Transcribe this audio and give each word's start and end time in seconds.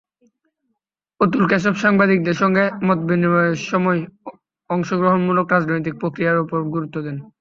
অতুল 1.19 1.43
কেশপ 1.51 1.75
সাংবাদিকদের 1.83 2.35
সঙ্গে 2.41 2.63
মতবিনিময়ের 2.87 3.57
সময় 3.69 3.99
অংশগ্রহণমূলক 4.69 5.45
রাজনৈতিক 5.49 5.95
প্রক্রিয়ার 6.01 6.41
ওপর 6.43 6.59
গুরুত্ব 6.75 6.95
দেন। 7.05 7.17